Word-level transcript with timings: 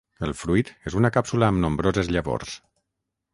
El 0.27 0.31
fruit 0.37 0.71
és 0.91 0.95
una 1.01 1.11
càpsula 1.17 1.51
amb 1.53 1.63
nombroses 1.67 2.11
llavors. 2.17 2.57